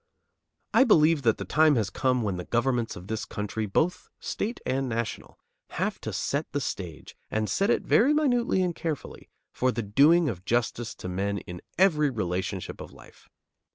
[0.73, 4.59] I believe that the time has come when the governments of this country, both state
[4.65, 5.37] and national,
[5.77, 10.27] have to set the stage, and set it very minutely and carefully, for the doing
[10.27, 13.29] of justice to men in every relationship of life.